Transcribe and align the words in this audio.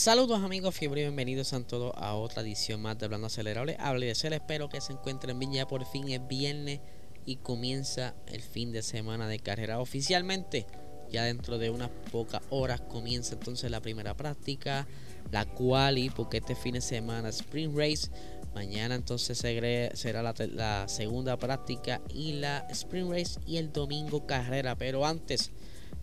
Saludos 0.00 0.42
amigos 0.42 0.74
fiebre, 0.74 1.02
bienvenidos 1.02 1.52
a 1.52 1.60
todos 1.60 1.92
a 1.94 2.14
otra 2.14 2.40
edición 2.40 2.80
más 2.80 2.98
de 2.98 3.04
Hablando 3.04 3.26
Acelerable. 3.26 3.76
Hable 3.78 4.06
de 4.06 4.14
ser, 4.14 4.32
espero 4.32 4.70
que 4.70 4.80
se 4.80 4.94
encuentren 4.94 5.38
bien. 5.38 5.52
Ya 5.52 5.68
por 5.68 5.84
fin 5.84 6.08
es 6.08 6.26
viernes 6.26 6.80
y 7.26 7.36
comienza 7.36 8.14
el 8.26 8.40
fin 8.40 8.72
de 8.72 8.80
semana 8.80 9.28
de 9.28 9.40
carrera 9.40 9.78
oficialmente. 9.78 10.66
Ya 11.10 11.24
dentro 11.24 11.58
de 11.58 11.68
unas 11.68 11.90
pocas 12.10 12.40
horas 12.48 12.80
comienza 12.80 13.34
entonces 13.34 13.70
la 13.70 13.82
primera 13.82 14.16
práctica, 14.16 14.88
la 15.30 15.44
quali, 15.44 16.08
porque 16.08 16.38
este 16.38 16.54
fin 16.54 16.72
de 16.72 16.80
semana 16.80 17.28
Spring 17.28 17.76
Race. 17.76 18.08
Mañana 18.54 18.94
entonces 18.94 19.36
será 19.36 20.22
la 20.22 20.88
segunda 20.88 21.36
práctica 21.38 22.00
y 22.08 22.32
la 22.32 22.66
Spring 22.70 23.10
Race 23.10 23.38
y 23.46 23.58
el 23.58 23.70
domingo 23.70 24.26
carrera. 24.26 24.76
Pero 24.76 25.04
antes 25.04 25.50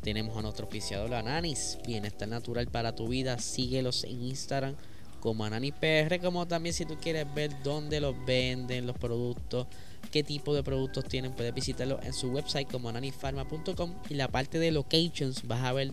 tenemos 0.08 0.38
a 0.38 0.42
nuestro 0.42 0.66
oficiador 0.66 1.14
Ananis, 1.14 1.80
bienestar 1.86 2.30
natural 2.30 2.68
para 2.68 2.96
tu 2.96 3.10
vida. 3.10 3.38
Síguelos 3.40 4.06
en 4.06 4.24
Instagram 4.24 4.74
como 5.20 5.44
AnanisPR, 5.44 6.22
como 6.22 6.48
también 6.48 6.74
si 6.74 6.86
tú 6.86 6.96
quieres 6.96 7.26
ver 7.36 7.52
dónde 7.62 8.00
los 8.00 8.16
venden, 8.26 8.88
los 8.88 8.98
productos, 8.98 9.68
qué 10.10 10.24
tipo 10.24 10.56
de 10.56 10.64
productos 10.64 11.04
tienen, 11.04 11.34
puedes 11.34 11.54
visitarlos 11.54 12.06
en 12.06 12.14
su 12.14 12.30
website 12.32 12.72
como 12.72 12.88
ananifarma.com 12.88 13.96
y 14.08 14.14
la 14.14 14.30
parte 14.30 14.60
de 14.60 14.72
locations 14.72 15.46
vas 15.46 15.66
a 15.66 15.74
ver 15.74 15.92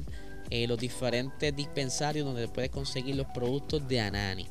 eh, 0.49 0.69
los 0.69 0.79
diferentes 0.79 1.57
dispensarios 1.57 2.25
donde 2.25 2.47
puedes 2.47 2.71
conseguir 2.71 3.17
los 3.17 3.27
productos 3.35 3.89
de 3.89 3.99
Anani. 3.99 4.47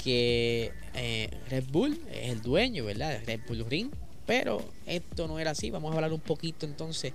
que 0.03 0.73
eh, 0.95 1.31
Red 1.49 1.65
Bull 1.71 2.01
es 2.13 2.31
el 2.31 2.43
dueño, 2.43 2.85
¿verdad? 2.85 3.21
Red 3.27 3.41
Bull 3.49 3.65
Ring. 3.69 3.91
Pero 4.27 4.65
esto 4.87 5.29
no 5.29 5.39
era 5.39 5.53
así. 5.53 5.71
Vamos 5.71 5.93
a 5.93 5.95
hablar 5.95 6.13
un 6.13 6.21
poquito 6.21 6.67
entonces 6.67 7.13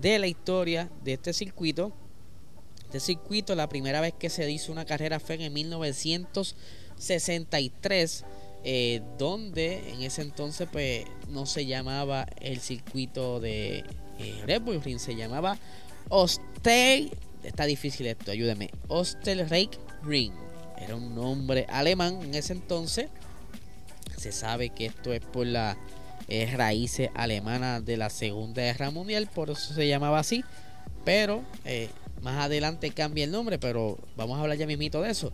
de 0.00 0.18
la 0.18 0.26
historia 0.26 0.88
de 1.02 1.14
este 1.14 1.32
circuito 1.32 1.92
este 2.84 3.00
circuito, 3.00 3.54
la 3.54 3.68
primera 3.68 4.00
vez 4.00 4.14
que 4.18 4.30
se 4.30 4.50
hizo 4.50 4.70
una 4.70 4.84
carrera 4.84 5.18
fue 5.18 5.42
en 5.44 5.52
1963, 5.52 8.24
eh, 8.62 9.02
donde 9.18 9.90
en 9.90 10.02
ese 10.02 10.22
entonces 10.22 10.68
pues 10.70 11.04
no 11.28 11.44
se 11.44 11.66
llamaba 11.66 12.26
el 12.40 12.60
circuito 12.60 13.40
de 13.40 13.84
eh, 14.18 14.42
Red 14.46 14.62
Bull 14.62 14.82
Ring, 14.82 14.98
se 14.98 15.16
llamaba 15.16 15.58
Ostel, 16.08 17.10
está 17.42 17.66
difícil 17.66 18.06
esto, 18.06 18.30
ayúdeme, 18.30 18.70
Rake 18.88 19.78
Ring, 20.04 20.32
era 20.78 20.94
un 20.94 21.14
nombre 21.14 21.66
alemán 21.68 22.20
en 22.22 22.34
ese 22.34 22.52
entonces, 22.52 23.08
se 24.16 24.32
sabe 24.32 24.70
que 24.70 24.86
esto 24.86 25.12
es 25.12 25.20
por 25.20 25.46
las 25.46 25.76
eh, 26.28 26.50
raíces 26.56 27.10
alemanas 27.14 27.84
de 27.84 27.96
la 27.96 28.08
Segunda 28.08 28.62
Guerra 28.62 28.90
Mundial, 28.90 29.28
por 29.34 29.50
eso 29.50 29.74
se 29.74 29.88
llamaba 29.88 30.20
así, 30.20 30.44
pero 31.04 31.42
más 32.24 32.42
adelante 32.42 32.90
cambia 32.90 33.24
el 33.24 33.30
nombre, 33.30 33.58
pero 33.58 33.98
vamos 34.16 34.38
a 34.38 34.40
hablar 34.40 34.56
ya 34.56 34.66
mismito 34.66 35.02
de 35.02 35.10
eso. 35.10 35.30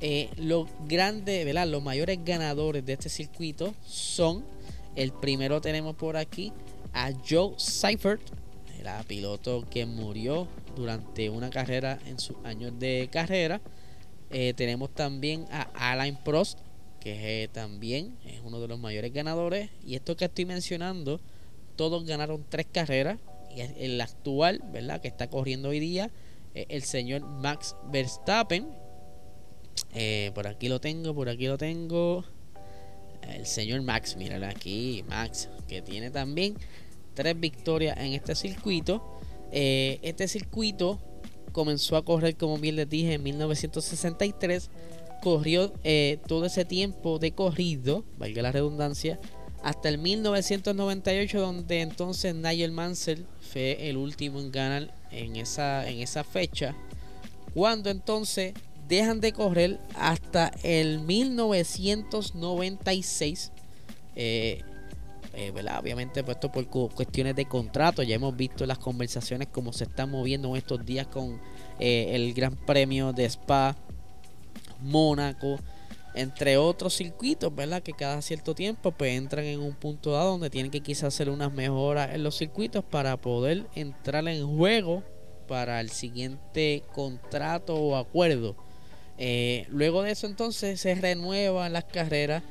Eh, 0.00 0.28
los 0.36 0.68
grandes, 0.86 1.44
¿verdad? 1.46 1.66
Los 1.66 1.82
mayores 1.82 2.18
ganadores 2.24 2.84
de 2.84 2.92
este 2.92 3.08
circuito 3.08 3.74
son. 3.84 4.44
El 4.94 5.12
primero 5.12 5.60
tenemos 5.60 5.96
por 5.96 6.16
aquí 6.16 6.52
a 6.92 7.10
Joe 7.28 7.54
Seifert, 7.56 8.22
piloto 9.08 9.64
que 9.68 9.84
murió 9.86 10.46
durante 10.76 11.28
una 11.30 11.50
carrera 11.50 11.98
en 12.06 12.18
sus 12.18 12.36
años 12.44 12.78
de 12.78 13.08
carrera. 13.10 13.60
Eh, 14.30 14.52
tenemos 14.54 14.94
también 14.94 15.46
a 15.50 15.92
Alain 15.92 16.16
Prost, 16.16 16.58
que 17.00 17.44
eh, 17.44 17.48
también 17.48 18.14
es 18.26 18.40
uno 18.44 18.60
de 18.60 18.68
los 18.68 18.78
mayores 18.78 19.12
ganadores. 19.12 19.70
Y 19.84 19.94
esto 19.94 20.16
que 20.16 20.26
estoy 20.26 20.44
mencionando, 20.44 21.20
todos 21.76 22.04
ganaron 22.04 22.44
tres 22.48 22.66
carreras. 22.70 23.18
Y 23.54 23.60
el 23.60 23.98
actual, 24.02 24.62
¿verdad? 24.70 25.00
Que 25.00 25.08
está 25.08 25.28
corriendo 25.28 25.70
hoy 25.70 25.80
día 25.80 26.10
eh, 26.56 26.66
el 26.70 26.82
señor 26.82 27.20
Max 27.20 27.76
Verstappen. 27.92 28.66
Eh, 29.94 30.30
por 30.34 30.46
aquí 30.46 30.68
lo 30.68 30.80
tengo, 30.80 31.14
por 31.14 31.28
aquí 31.28 31.46
lo 31.46 31.58
tengo. 31.58 32.24
El 33.20 33.44
señor 33.44 33.82
Max, 33.82 34.16
míralo 34.16 34.46
aquí, 34.46 35.04
Max, 35.06 35.50
que 35.68 35.82
tiene 35.82 36.10
también 36.10 36.56
tres 37.12 37.38
victorias 37.38 37.98
en 37.98 38.14
este 38.14 38.34
circuito. 38.34 39.20
Eh, 39.52 39.98
este 40.00 40.28
circuito 40.28 40.98
comenzó 41.52 41.96
a 41.96 42.04
correr, 42.04 42.36
como 42.36 42.56
bien 42.56 42.76
les 42.76 42.88
dije, 42.88 43.14
en 43.14 43.22
1963. 43.22 44.70
Corrió 45.22 45.72
todo 46.26 46.44
ese 46.44 46.64
tiempo 46.64 47.18
de 47.18 47.32
corrido, 47.32 48.04
valga 48.16 48.42
la 48.42 48.52
redundancia, 48.52 49.18
hasta 49.66 49.88
el 49.88 49.98
1998, 49.98 51.40
donde 51.40 51.80
entonces 51.80 52.36
Nigel 52.36 52.70
Mansell 52.70 53.26
fue 53.40 53.90
el 53.90 53.96
último 53.96 54.38
en 54.38 54.52
ganar 54.52 54.94
en 55.10 55.34
esa, 55.34 55.88
en 55.88 55.98
esa 55.98 56.22
fecha, 56.22 56.76
cuando 57.52 57.90
entonces 57.90 58.54
dejan 58.86 59.20
de 59.20 59.32
correr 59.32 59.80
hasta 59.96 60.52
el 60.62 61.00
1996. 61.00 63.50
Eh, 64.14 64.62
eh, 65.34 65.52
Obviamente, 65.80 66.22
puesto 66.22 66.52
por 66.52 66.68
cuestiones 66.68 67.34
de 67.34 67.46
contrato, 67.46 68.04
ya 68.04 68.14
hemos 68.14 68.36
visto 68.36 68.66
las 68.66 68.78
conversaciones 68.78 69.48
como 69.48 69.72
se 69.72 69.82
están 69.82 70.12
moviendo 70.12 70.48
en 70.50 70.56
estos 70.58 70.86
días 70.86 71.08
con 71.08 71.40
eh, 71.80 72.10
el 72.12 72.34
Gran 72.34 72.54
Premio 72.54 73.12
de 73.12 73.24
Spa, 73.24 73.74
Mónaco, 74.80 75.58
entre 76.16 76.56
otros 76.56 76.96
circuitos, 76.96 77.54
¿verdad? 77.54 77.80
Que 77.82 77.92
cada 77.92 78.22
cierto 78.22 78.54
tiempo 78.54 78.90
pues 78.90 79.14
entran 79.16 79.44
en 79.44 79.60
un 79.60 79.74
punto 79.74 80.12
dado 80.12 80.30
donde 80.32 80.50
tienen 80.50 80.72
que 80.72 80.80
quizás 80.80 81.14
hacer 81.14 81.28
unas 81.28 81.52
mejoras 81.52 82.14
en 82.14 82.22
los 82.24 82.36
circuitos 82.36 82.82
para 82.82 83.18
poder 83.18 83.66
entrar 83.74 84.26
en 84.26 84.56
juego 84.56 85.02
para 85.46 85.78
el 85.80 85.90
siguiente 85.90 86.82
contrato 86.94 87.76
o 87.76 87.96
acuerdo. 87.96 88.56
Eh, 89.18 89.66
luego 89.68 90.02
de 90.02 90.12
eso 90.12 90.26
entonces 90.26 90.80
se 90.80 90.94
renuevan 90.94 91.74
las 91.74 91.84
carreras 91.84 92.42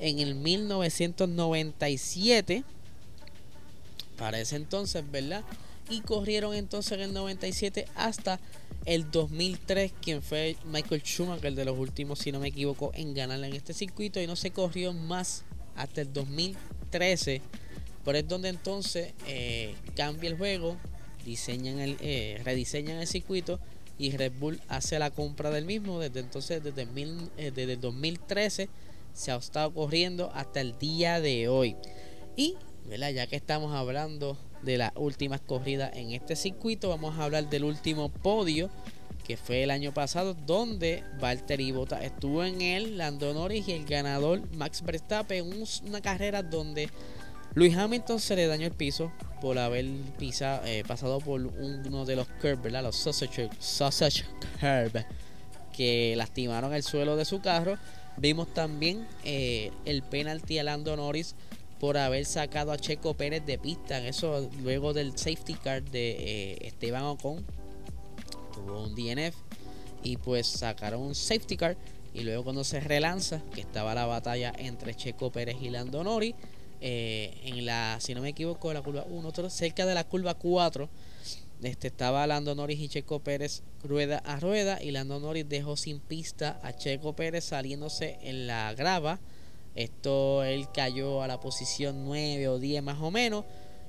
en 0.00 0.18
el 0.18 0.34
1997. 0.34 2.64
Para 4.16 4.40
ese 4.40 4.56
entonces, 4.56 5.04
¿verdad? 5.10 5.42
Y 5.92 6.00
corrieron 6.00 6.54
entonces 6.54 6.92
en 6.92 7.00
el 7.00 7.12
97 7.12 7.86
hasta 7.96 8.40
el 8.86 9.10
2003, 9.10 9.92
quien 10.00 10.22
fue 10.22 10.56
Michael 10.64 11.02
Schumacher, 11.02 11.52
de 11.54 11.66
los 11.66 11.78
últimos, 11.78 12.18
si 12.18 12.32
no 12.32 12.40
me 12.40 12.48
equivoco, 12.48 12.92
en 12.94 13.12
ganar 13.12 13.44
en 13.44 13.52
este 13.52 13.74
circuito. 13.74 14.18
Y 14.18 14.26
no 14.26 14.34
se 14.34 14.52
corrió 14.52 14.94
más 14.94 15.44
hasta 15.76 16.00
el 16.00 16.10
2013. 16.10 17.42
Por 18.06 18.16
es 18.16 18.26
donde 18.26 18.48
entonces 18.48 19.12
eh, 19.26 19.74
cambia 19.94 20.30
el 20.30 20.38
juego, 20.38 20.78
diseñan 21.26 21.78
el, 21.78 21.98
eh, 22.00 22.40
rediseñan 22.42 22.96
el 22.98 23.06
circuito 23.06 23.60
y 23.98 24.16
Red 24.16 24.32
Bull 24.40 24.62
hace 24.68 24.98
la 24.98 25.10
compra 25.10 25.50
del 25.50 25.66
mismo. 25.66 26.00
Desde 26.00 26.20
entonces, 26.20 26.64
desde, 26.64 26.88
eh, 27.36 27.52
el 27.54 27.80
2013, 27.82 28.70
se 29.12 29.30
ha 29.30 29.36
estado 29.36 29.74
corriendo 29.74 30.32
hasta 30.34 30.62
el 30.62 30.78
día 30.78 31.20
de 31.20 31.48
hoy. 31.48 31.76
Y, 32.34 32.56
ya 32.88 33.26
que 33.26 33.36
estamos 33.36 33.74
hablando 33.74 34.38
de 34.62 34.78
las 34.78 34.92
últimas 34.96 35.40
corridas 35.40 35.90
en 35.94 36.12
este 36.12 36.36
circuito. 36.36 36.88
Vamos 36.88 37.18
a 37.18 37.24
hablar 37.24 37.48
del 37.48 37.64
último 37.64 38.08
podio 38.08 38.70
que 39.22 39.36
fue 39.36 39.62
el 39.62 39.70
año 39.70 39.92
pasado, 39.94 40.34
donde 40.34 41.04
Valtteri 41.20 41.70
Bottas 41.72 42.02
estuvo 42.02 42.44
en 42.44 42.60
él, 42.60 42.98
Lando 42.98 43.32
Norris 43.32 43.68
y 43.68 43.72
el 43.72 43.84
ganador 43.84 44.42
Max 44.56 44.82
Verstappen, 44.82 45.44
una 45.86 46.00
carrera 46.00 46.42
donde 46.42 46.90
Luis 47.54 47.76
Hamilton 47.76 48.18
se 48.18 48.36
le 48.36 48.46
dañó 48.46 48.66
el 48.66 48.72
piso 48.72 49.12
por 49.40 49.58
haber 49.58 49.84
eh, 49.84 50.84
pasado 50.86 51.20
por 51.20 51.40
uno 51.40 52.04
de 52.04 52.16
los 52.16 52.26
curves, 52.40 52.62
¿verdad? 52.62 52.82
los 52.82 52.96
sausage, 52.96 53.50
sausage 53.58 54.24
curve, 54.60 55.06
que 55.76 56.14
lastimaron 56.16 56.72
el 56.74 56.82
suelo 56.82 57.16
de 57.16 57.24
su 57.24 57.40
carro. 57.40 57.78
Vimos 58.16 58.52
también 58.52 59.06
eh, 59.24 59.70
el 59.84 60.02
penalti 60.02 60.58
a 60.58 60.64
Lando 60.64 60.96
Norris 60.96 61.34
por 61.82 61.98
haber 61.98 62.24
sacado 62.26 62.70
a 62.70 62.78
Checo 62.78 63.14
Pérez 63.14 63.44
de 63.44 63.58
pista. 63.58 63.98
Eso 64.06 64.48
luego 64.62 64.92
del 64.92 65.18
safety 65.18 65.54
car 65.54 65.82
de 65.82 66.10
eh, 66.12 66.58
Esteban 66.68 67.02
Ocon 67.02 67.44
tuvo 68.54 68.84
un 68.84 68.94
DNF 68.94 69.34
y 70.04 70.16
pues 70.16 70.46
sacaron 70.46 71.02
un 71.02 71.16
safety 71.16 71.56
car 71.56 71.76
y 72.14 72.20
luego 72.20 72.44
cuando 72.44 72.62
se 72.62 72.78
relanza 72.78 73.42
que 73.52 73.62
estaba 73.62 73.96
la 73.96 74.06
batalla 74.06 74.52
entre 74.58 74.94
Checo 74.94 75.32
Pérez 75.32 75.56
y 75.60 75.70
Lando 75.70 76.04
Norris 76.04 76.36
eh, 76.80 77.36
en 77.42 77.66
la 77.66 77.96
si 77.98 78.14
no 78.14 78.20
me 78.20 78.28
equivoco 78.28 78.72
la 78.72 78.80
curva 78.80 79.04
1 79.10 79.50
cerca 79.50 79.84
de 79.84 79.94
la 79.94 80.04
curva 80.04 80.34
4 80.34 80.88
este, 81.64 81.88
estaba 81.88 82.24
Lando 82.28 82.54
Norris 82.54 82.78
y 82.78 82.88
Checo 82.90 83.18
Pérez 83.18 83.64
rueda 83.82 84.18
a 84.18 84.38
rueda 84.38 84.80
y 84.80 84.92
Lando 84.92 85.18
Norris 85.18 85.48
dejó 85.48 85.76
sin 85.76 85.98
pista 85.98 86.60
a 86.62 86.76
Checo 86.76 87.16
Pérez 87.16 87.42
saliéndose 87.42 88.20
en 88.22 88.46
la 88.46 88.72
grava 88.74 89.18
esto 89.74 90.44
él 90.44 90.68
cayó 90.72 91.22
a 91.22 91.28
la 91.28 91.40
posición 91.40 92.04
9 92.04 92.48
o 92.48 92.58
10 92.58 92.82
más 92.82 93.00
o 93.00 93.10
menos 93.10 93.44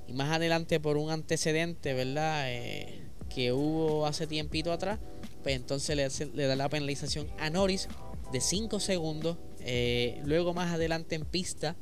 y 0.06 0.12
más 0.12 0.32
adelante 0.32 0.80
por 0.80 0.96
un 0.96 1.10
antecedente 1.10 1.94
verdad 1.94 2.44
eh, 2.52 3.04
que 3.34 3.52
hubo 3.52 4.06
hace 4.06 4.26
tiempito 4.26 4.72
atrás, 4.72 5.00
pues 5.42 5.56
entonces 5.56 5.96
le, 6.32 6.46
da 6.46 6.56
la 6.56 6.68
penalización 6.68 7.26
a 7.38 7.50
Norris 7.50 7.88
de 8.32 8.40
5 8.40 8.80
segundos. 8.80 9.36
Eh, 9.60 10.20
luego 10.24 10.54
más 10.54 10.72
adelante 10.72 11.14
en 11.14 11.24
pista 11.24 11.76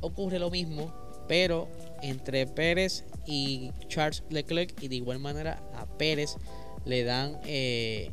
ocurre 0.00 0.38
lo 0.38 0.50
mismo, 0.50 0.92
pero 1.28 1.68
entre 2.02 2.46
Pérez 2.46 3.04
y 3.26 3.70
Charles 3.88 4.24
Leclerc 4.30 4.82
y 4.82 4.88
de 4.88 4.96
igual 4.96 5.20
manera 5.20 5.62
a 5.74 5.86
Pérez 5.86 6.36
le 6.84 7.04
dan 7.04 7.38
eh, 7.44 8.10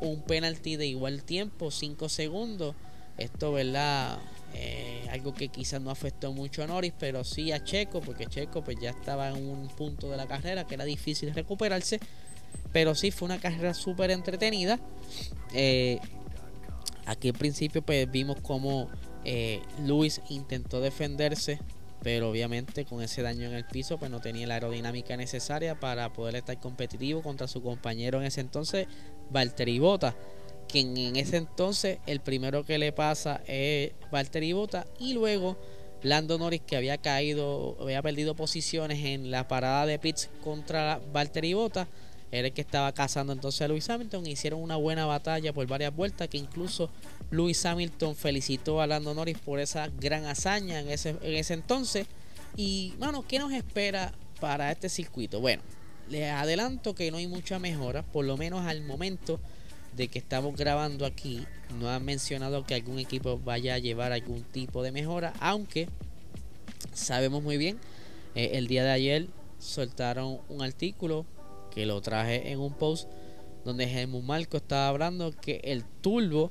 un 0.00 0.22
penalti 0.22 0.76
de 0.76 0.86
igual 0.86 1.24
tiempo, 1.24 1.70
5 1.70 2.08
segundos. 2.08 2.76
Esto, 3.16 3.52
¿verdad? 3.52 4.18
Eh, 4.54 5.06
algo 5.10 5.34
que 5.34 5.48
quizás 5.48 5.80
no 5.80 5.90
afectó 5.90 6.32
mucho 6.32 6.62
a 6.62 6.66
Norris, 6.66 6.92
pero 6.98 7.24
sí 7.24 7.52
a 7.52 7.62
Checo, 7.62 8.00
porque 8.00 8.26
Checo 8.26 8.62
pues 8.62 8.78
ya 8.80 8.90
estaba 8.90 9.28
en 9.28 9.48
un 9.48 9.68
punto 9.68 10.08
de 10.08 10.16
la 10.16 10.26
carrera 10.26 10.66
que 10.66 10.74
era 10.74 10.84
difícil 10.84 11.34
recuperarse. 11.34 12.00
Pero 12.72 12.94
sí 12.94 13.10
fue 13.10 13.26
una 13.26 13.38
carrera 13.38 13.74
súper 13.74 14.10
entretenida. 14.10 14.78
Eh, 15.52 15.98
aquí 17.06 17.28
al 17.28 17.34
principio 17.34 17.82
pues 17.82 18.10
vimos 18.10 18.40
como 18.40 18.88
eh, 19.24 19.60
Luis 19.80 20.20
intentó 20.28 20.80
defenderse, 20.80 21.60
pero 22.02 22.30
obviamente 22.30 22.84
con 22.84 23.02
ese 23.02 23.22
daño 23.22 23.46
en 23.46 23.54
el 23.54 23.64
piso 23.64 23.98
pues 23.98 24.10
no 24.10 24.20
tenía 24.20 24.46
la 24.46 24.54
aerodinámica 24.54 25.16
necesaria 25.16 25.78
para 25.80 26.12
poder 26.12 26.36
estar 26.36 26.58
competitivo 26.60 27.22
contra 27.22 27.48
su 27.48 27.62
compañero 27.62 28.20
en 28.20 28.26
ese 28.26 28.40
entonces, 28.40 28.86
Valtteri 29.30 29.78
Bottas 29.78 30.14
quien 30.64 30.96
en 30.96 31.16
ese 31.16 31.36
entonces 31.36 31.98
el 32.06 32.20
primero 32.20 32.64
que 32.64 32.78
le 32.78 32.92
pasa 32.92 33.42
es 33.46 33.92
Valtteri 34.10 34.52
Bota 34.52 34.86
y 34.98 35.14
luego 35.14 35.56
Lando 36.02 36.38
Norris 36.38 36.60
que 36.66 36.76
había 36.76 36.98
caído, 36.98 37.76
había 37.80 38.02
perdido 38.02 38.34
posiciones 38.34 39.04
en 39.04 39.30
la 39.30 39.48
parada 39.48 39.86
de 39.86 39.98
pits 39.98 40.30
contra 40.42 41.00
Valtteri 41.12 41.54
Bota 41.54 41.88
era 42.30 42.48
el 42.48 42.52
que 42.52 42.62
estaba 42.62 42.92
cazando 42.92 43.32
entonces 43.32 43.62
a 43.62 43.68
Lewis 43.68 43.88
Hamilton 43.88 44.26
hicieron 44.26 44.60
una 44.60 44.74
buena 44.74 45.06
batalla 45.06 45.52
por 45.52 45.66
varias 45.68 45.94
vueltas 45.94 46.26
que 46.28 46.36
incluso 46.36 46.90
Lewis 47.30 47.64
Hamilton 47.64 48.16
felicitó 48.16 48.80
a 48.80 48.88
Lando 48.88 49.14
Norris 49.14 49.38
por 49.38 49.60
esa 49.60 49.88
gran 50.00 50.26
hazaña 50.26 50.80
en 50.80 50.90
ese, 50.90 51.10
en 51.10 51.34
ese 51.34 51.54
entonces. 51.54 52.08
Y 52.56 52.94
bueno, 52.98 53.24
¿qué 53.26 53.38
nos 53.38 53.52
espera 53.52 54.12
para 54.40 54.72
este 54.72 54.88
circuito? 54.88 55.40
Bueno, 55.40 55.62
les 56.08 56.30
adelanto 56.30 56.94
que 56.94 57.10
no 57.10 57.18
hay 57.18 57.26
mucha 57.26 57.58
mejora, 57.58 58.02
por 58.02 58.24
lo 58.24 58.36
menos 58.36 58.66
al 58.66 58.82
momento 58.82 59.40
de 59.96 60.08
que 60.08 60.18
estamos 60.18 60.56
grabando 60.56 61.06
aquí, 61.06 61.46
no 61.78 61.88
han 61.88 62.04
mencionado 62.04 62.64
que 62.64 62.74
algún 62.74 62.98
equipo 62.98 63.38
vaya 63.38 63.74
a 63.74 63.78
llevar 63.78 64.12
algún 64.12 64.42
tipo 64.42 64.82
de 64.82 64.92
mejora, 64.92 65.32
aunque 65.40 65.88
sabemos 66.92 67.42
muy 67.42 67.56
bien, 67.56 67.78
eh, 68.34 68.52
el 68.54 68.66
día 68.66 68.84
de 68.84 68.90
ayer 68.90 69.26
soltaron 69.58 70.38
un 70.48 70.62
artículo 70.62 71.24
que 71.72 71.86
lo 71.86 72.00
traje 72.00 72.50
en 72.52 72.60
un 72.60 72.72
post 72.72 73.08
donde 73.64 73.84
Helmut 73.84 74.24
Marco 74.24 74.56
estaba 74.56 74.88
hablando 74.88 75.32
que 75.32 75.60
el 75.64 75.84
turbo 75.84 76.50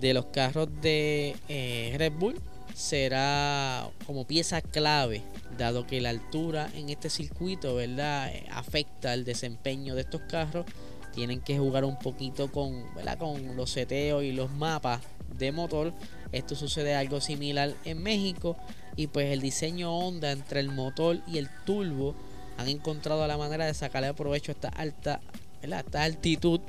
de 0.00 0.14
los 0.14 0.26
carros 0.26 0.68
de 0.80 1.36
eh, 1.48 1.94
Red 1.98 2.12
Bull 2.12 2.40
será 2.74 3.90
como 4.06 4.26
pieza 4.26 4.62
clave, 4.62 5.22
dado 5.58 5.86
que 5.86 6.00
la 6.00 6.10
altura 6.10 6.70
en 6.74 6.88
este 6.88 7.10
circuito, 7.10 7.74
¿verdad?, 7.74 8.30
eh, 8.34 8.46
afecta 8.50 9.12
el 9.12 9.24
desempeño 9.24 9.94
de 9.94 10.02
estos 10.02 10.22
carros 10.22 10.64
tienen 11.12 11.40
que 11.40 11.58
jugar 11.58 11.84
un 11.84 11.98
poquito 11.98 12.50
con, 12.50 12.84
con 13.18 13.56
los 13.56 13.70
seteos 13.70 14.22
y 14.22 14.32
los 14.32 14.50
mapas 14.50 15.00
de 15.38 15.52
motor. 15.52 15.92
Esto 16.32 16.54
sucede 16.54 16.94
algo 16.94 17.20
similar 17.20 17.74
en 17.84 18.02
México. 18.02 18.56
Y 18.96 19.06
pues 19.06 19.32
el 19.32 19.40
diseño 19.40 19.96
Honda 19.96 20.32
entre 20.32 20.60
el 20.60 20.70
motor 20.70 21.18
y 21.26 21.38
el 21.38 21.48
turbo 21.64 22.14
han 22.58 22.68
encontrado 22.68 23.26
la 23.26 23.38
manera 23.38 23.64
de 23.66 23.74
sacarle 23.74 24.12
provecho 24.14 24.52
a 24.52 24.54
esta 24.54 24.68
alta, 24.68 25.20
esta 25.62 26.02
altitud. 26.02 26.60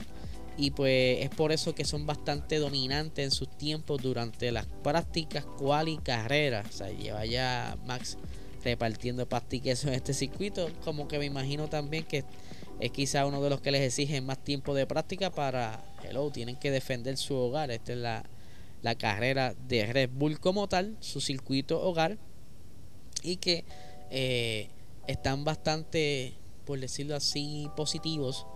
Y 0.58 0.72
pues 0.72 1.24
es 1.24 1.30
por 1.30 1.52
eso 1.52 1.74
que 1.74 1.86
son 1.86 2.06
bastante 2.06 2.60
dominantes 2.60 3.26
en 3.26 3.32
sus 3.32 3.50
tiempos 3.50 4.02
durante 4.02 4.52
las 4.52 4.68
prácticas, 4.84 5.46
cual 5.46 5.90
y 5.90 5.98
carreras. 5.98 6.68
O 6.68 6.72
sea, 6.72 6.90
lleva 6.90 7.26
ya 7.26 7.78
Max 7.86 8.18
repartiendo 8.64 9.28
pastiques 9.28 9.84
en 9.86 9.94
este 9.94 10.14
circuito, 10.14 10.70
como 10.84 11.08
que 11.08 11.18
me 11.18 11.26
imagino 11.26 11.68
también 11.68 12.04
que 12.04 12.24
es 12.82 12.92
quizá 12.92 13.28
uno 13.28 13.42
de 13.42 13.50
los 13.52 13.62
que 13.62 13.72
les 13.72 13.82
exigen 13.82 14.26
más 14.26 14.44
tiempo 14.44 14.74
de 14.74 14.88
práctica 14.88 15.30
para, 15.30 15.86
hello, 16.04 16.32
tienen 16.32 16.58
que 16.58 16.72
defender 16.72 17.16
su 17.16 17.36
hogar. 17.36 17.70
Esta 17.70 17.94
es 17.94 18.00
la, 18.00 18.26
la 18.82 18.96
carrera 18.96 19.54
de 19.68 19.86
Red 19.86 20.10
Bull 20.12 20.40
como 20.40 20.68
tal, 20.68 20.98
su 21.00 21.22
circuito 21.22 21.80
hogar, 21.80 22.18
y 23.22 23.38
que 23.38 23.66
eh, 24.10 24.70
están 25.06 25.44
bastante, 25.44 26.34
por 26.66 26.80
decirlo 26.80 27.16
así, 27.16 27.70
positivos 27.78 28.48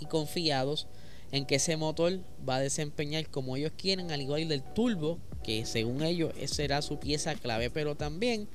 y 0.00 0.06
confiados 0.06 0.86
en 1.32 1.44
que 1.44 1.56
ese 1.56 1.76
motor 1.76 2.20
va 2.48 2.56
a 2.56 2.60
desempeñar 2.60 3.28
como 3.30 3.56
ellos 3.56 3.72
quieren, 3.76 4.12
al 4.12 4.20
igual 4.20 4.46
del 4.48 4.62
turbo, 4.62 5.18
que 5.42 5.66
según 5.66 6.04
ellos 6.04 6.32
será 6.46 6.82
su 6.82 7.00
pieza 7.00 7.34
clave, 7.34 7.68
pero 7.68 7.96
también 7.96 8.48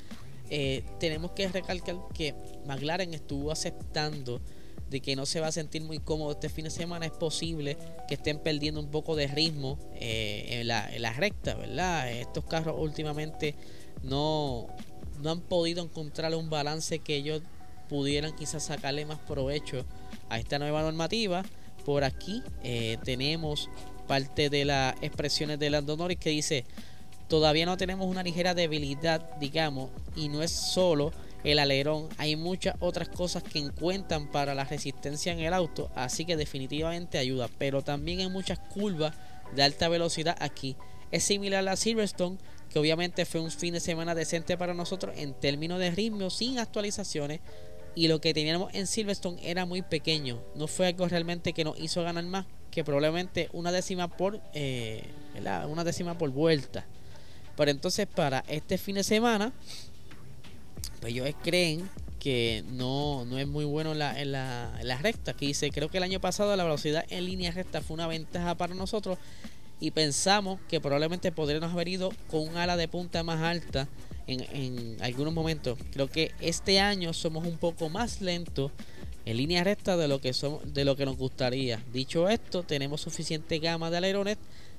eh, 0.50 0.86
tenemos 1.02 1.32
que 1.32 1.50
recalcar 1.50 1.98
que 2.14 2.34
McLaren 2.66 3.14
estuvo 3.14 3.52
aceptando 3.52 4.40
de 4.90 5.02
que 5.02 5.16
no 5.16 5.26
se 5.26 5.40
va 5.40 5.48
a 5.48 5.52
sentir 5.52 5.82
muy 5.84 6.00
cómodo 6.00 6.32
este 6.32 6.50
fin 6.50 6.66
de 6.66 6.72
semana, 6.72 7.06
es 7.06 7.12
posible 7.12 7.78
que 8.08 8.16
estén 8.16 8.40
perdiendo 8.40 8.80
un 8.80 8.90
poco 8.90 9.16
de 9.16 9.28
ritmo 9.28 9.78
eh, 9.96 10.60
en, 10.62 10.68
la, 10.68 10.90
en, 10.94 11.04
recta, 11.16 11.56
¿verdad? 11.56 12.12
Estos 12.12 12.46
carros 12.46 12.76
últimamente 12.80 13.56
no, 14.04 14.68
no 15.22 15.32
han 15.32 15.42
podido 15.42 15.84
encontrar 15.84 16.34
un 16.36 16.50
balance 16.50 17.00
que 17.00 17.16
ellos 17.16 17.42
pudieran 17.90 18.36
quizás 18.36 18.64
sacarle 18.64 19.06
más 19.06 19.20
provecho 19.20 19.86
a 20.30 20.40
esta 20.40 20.60
nueva 20.60 20.82
normativa. 20.82 21.44
Por 21.86 22.04
aquí 22.04 22.44
eh, 22.64 22.98
tenemos 23.04 23.70
parte 24.08 24.50
de 24.50 24.66
las 24.66 24.96
expresiones 25.02 25.60
de 25.60 25.70
Lando 25.70 25.98
Norris 25.98 26.18
que 26.18 26.30
dice, 26.30 26.66
todavía 27.28 27.66
no 27.66 27.78
tenemos 27.78 28.08
una 28.08 28.24
ligera 28.24 28.54
debilidad, 28.54 29.38
digamos, 29.38 29.90
y 30.16 30.30
no 30.30 30.44
es 30.44 30.52
solo 30.52 31.12
el 31.52 31.60
alerón. 31.60 32.10
Hay 32.18 32.36
muchas 32.36 32.76
otras 32.80 33.08
cosas 33.10 33.42
que 33.42 33.60
encuentran 33.60 34.30
para 34.32 34.54
la 34.54 34.66
resistencia 34.66 35.32
en 35.32 35.40
el 35.40 35.54
auto, 35.54 35.90
así 35.96 36.26
que 36.26 36.36
definitivamente 36.36 37.18
ayuda. 37.18 37.50
Pero 37.58 37.82
también 37.82 38.20
hay 38.20 38.30
muchas 38.30 38.60
curvas 38.60 39.16
de 39.56 39.64
alta 39.64 39.88
velocidad 39.88 40.36
aquí. 40.40 40.76
Es 41.12 41.24
similar 41.24 41.60
a 41.60 41.64
la 41.64 41.76
Silverstone, 41.78 42.38
que 42.70 42.80
obviamente 42.80 43.26
fue 43.26 43.40
un 43.40 43.50
fin 43.50 43.74
de 43.74 43.80
semana 43.80 44.14
decente 44.14 44.58
para 44.58 44.74
nosotros 44.74 45.16
en 45.18 45.34
términos 45.34 45.80
de 45.80 45.92
ritmo, 45.92 46.30
sin 46.30 46.60
actualizaciones. 46.60 47.40
Y 47.96 48.10
lo 48.10 48.22
que 48.22 48.34
teníamos 48.34 48.74
en 48.74 48.86
Silverstone 48.86 49.40
era 49.42 49.66
muy 49.66 49.82
pequeño. 49.82 50.44
No 50.56 50.68
fue 50.68 50.88
algo 50.88 51.08
realmente 51.08 51.54
que 51.54 51.64
nos 51.64 51.80
hizo 51.80 52.04
ganar 52.04 52.26
más 52.26 52.46
que 52.70 52.84
probablemente 52.84 53.50
una 53.54 53.72
décima 53.72 54.08
por, 54.08 54.40
eh, 54.54 55.04
una 55.68 55.84
décima 55.84 56.18
por 56.18 56.30
vuelta. 56.30 56.86
Pero 57.56 57.72
entonces 57.72 58.06
para 58.06 58.44
este 58.48 58.78
fin 58.78 58.96
de 58.96 59.04
semana 59.04 59.52
pues 61.00 61.14
ellos 61.14 61.30
creen 61.44 61.90
que 62.20 62.64
no, 62.70 63.26
no 63.26 63.38
es 63.38 63.48
muy 63.48 63.66
bueno 63.66 63.92
en 63.94 64.00
la, 64.00 64.20
en, 64.20 64.32
la, 64.32 65.00
recta. 65.02 65.34
Que 65.34 65.48
dice, 65.48 65.70
creo 65.72 65.90
que 65.90 65.98
el 65.98 66.04
año 66.04 66.20
pasado 66.20 66.56
la 66.56 66.64
velocidad 66.64 67.06
en 67.10 67.26
línea 67.26 67.52
recta 67.52 67.82
fue 67.82 67.94
una 67.96 68.08
ventaja 68.08 68.56
para 68.56 68.76
nosotros 68.76 69.18
y 69.80 69.92
pensamos 69.92 70.60
que 70.68 70.82
probablemente 70.82 71.32
podríamos 71.32 71.72
haber 71.72 71.88
ido 71.88 72.12
con 72.30 72.48
un 72.48 72.58
ala 72.58 72.78
de 72.78 72.88
punta 72.88 73.24
más 73.24 73.42
alta 73.42 73.88
en, 74.26 74.42
en 74.56 74.98
algunos 75.02 75.34
momentos. 75.34 75.78
Creo 75.92 76.10
que 76.10 76.32
este 76.42 76.80
año 76.80 77.14
somos 77.14 77.46
un 77.46 77.58
poco 77.58 77.90
más 77.90 78.22
lentos 78.22 78.72
en 79.26 79.38
línea 79.38 79.64
recta 79.64 79.98
de 79.98 80.08
lo 80.08 80.22
que 80.22 80.34
somos, 80.34 80.74
de 80.74 80.86
lo 80.86 80.96
que 80.96 81.06
nos 81.06 81.18
gustaría. 81.18 81.84
Dicho 81.92 82.30
esto, 82.30 82.64
tenemos 82.64 83.02
suficiente 83.02 83.60
gama 83.60 83.90
de 83.92 83.98
alerones 83.98 84.38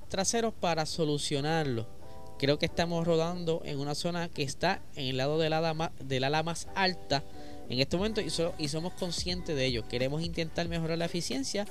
traseros 0.09 0.55
para 0.55 0.87
solucionarlo. 0.87 1.98
Creo 2.39 2.59
que 2.59 2.67
estamos 2.67 3.07
rodando 3.07 3.63
en 3.65 3.79
una 3.79 3.95
zona 3.95 4.29
que 4.29 4.43
está 4.43 4.81
en 4.95 5.07
el 5.09 5.17
lado 5.17 5.39
del 5.39 5.53
ala, 5.53 5.93
del 6.01 6.25
ala 6.25 6.43
más 6.43 6.69
alta 6.75 7.25
en 7.69 7.81
este 7.81 7.97
momento 7.97 8.21
y, 8.21 8.69
somos 8.69 8.93
conscientes 8.95 9.55
de 9.55 9.67
ello. 9.67 9.87
Queremos 9.89 10.23
intentar 10.23 10.69
mejorar 10.69 10.99
la 10.99 11.05
eficiencia 11.05 11.67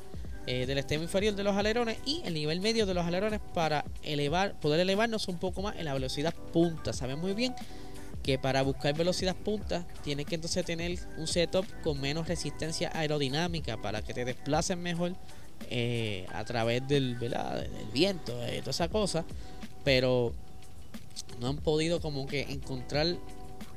eh, 0.45 0.65
del 0.65 0.77
extremo 0.77 1.03
inferior 1.03 1.35
de 1.35 1.43
los 1.43 1.55
alerones 1.55 1.97
y 2.05 2.21
el 2.25 2.33
nivel 2.33 2.59
medio 2.61 2.85
de 2.85 2.93
los 2.93 3.05
alerones 3.05 3.39
para 3.53 3.83
elevar, 4.03 4.59
poder 4.59 4.79
elevarnos 4.79 5.27
un 5.27 5.39
poco 5.39 5.61
más 5.61 5.75
en 5.77 5.85
la 5.85 5.93
velocidad 5.93 6.33
punta. 6.53 6.93
Sabemos 6.93 7.23
muy 7.23 7.33
bien 7.33 7.55
que 8.21 8.37
para 8.37 8.61
buscar 8.61 8.93
velocidad 8.93 9.35
punta 9.35 9.87
tiene 10.03 10.25
que 10.25 10.35
entonces 10.35 10.65
tener 10.65 10.99
un 11.17 11.27
setup 11.27 11.65
con 11.81 11.99
menos 11.99 12.27
resistencia 12.27 12.91
aerodinámica 12.93 13.77
para 13.77 14.01
que 14.01 14.13
te 14.13 14.25
desplacen 14.25 14.81
mejor 14.81 15.13
eh, 15.69 16.27
a 16.33 16.43
través 16.43 16.87
del, 16.87 17.17
del 17.17 17.35
viento, 17.93 18.33
y 18.53 18.59
toda 18.59 18.71
esa 18.71 18.89
cosa. 18.89 19.25
Pero 19.83 20.33
no 21.39 21.47
han 21.47 21.57
podido 21.57 21.99
como 21.99 22.27
que 22.27 22.41
encontrar 22.41 23.17